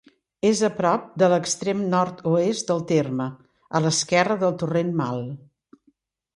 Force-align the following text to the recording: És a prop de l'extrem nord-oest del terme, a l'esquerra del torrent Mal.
És 0.51 0.61
a 0.67 0.69
prop 0.77 1.03
de 1.23 1.27
l'extrem 1.33 1.83
nord-oest 1.91 2.73
del 2.73 2.81
terme, 2.93 3.29
a 3.81 3.85
l'esquerra 3.87 4.41
del 4.45 4.59
torrent 4.65 4.93
Mal. 5.05 5.25